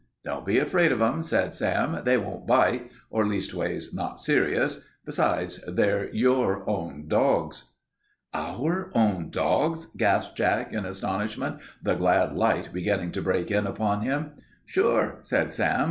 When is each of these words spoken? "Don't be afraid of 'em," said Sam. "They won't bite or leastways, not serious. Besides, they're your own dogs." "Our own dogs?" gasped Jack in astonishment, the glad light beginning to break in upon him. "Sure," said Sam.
"Don't 0.25 0.47
be 0.47 0.57
afraid 0.57 0.91
of 0.91 0.99
'em," 0.99 1.21
said 1.21 1.53
Sam. 1.53 2.01
"They 2.03 2.17
won't 2.17 2.47
bite 2.47 2.89
or 3.11 3.23
leastways, 3.27 3.93
not 3.93 4.19
serious. 4.19 4.83
Besides, 5.05 5.63
they're 5.67 6.09
your 6.11 6.67
own 6.67 7.07
dogs." 7.07 7.73
"Our 8.33 8.89
own 8.95 9.29
dogs?" 9.29 9.85
gasped 9.95 10.35
Jack 10.37 10.73
in 10.73 10.85
astonishment, 10.85 11.59
the 11.83 11.93
glad 11.93 12.33
light 12.35 12.71
beginning 12.73 13.11
to 13.11 13.21
break 13.21 13.51
in 13.51 13.67
upon 13.67 14.01
him. 14.01 14.31
"Sure," 14.65 15.19
said 15.21 15.53
Sam. 15.53 15.79